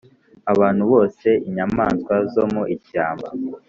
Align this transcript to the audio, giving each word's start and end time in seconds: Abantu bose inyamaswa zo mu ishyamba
Abantu 0.53 0.83
bose 0.91 1.27
inyamaswa 1.47 2.15
zo 2.33 2.45
mu 2.53 2.63
ishyamba 2.75 3.27